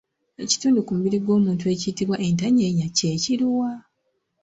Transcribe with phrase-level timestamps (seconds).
[0.43, 3.71] Ekitundu ku mubiri gw’omuntu ekiyitibwa ‘entanyeenya’ kye kiruwa?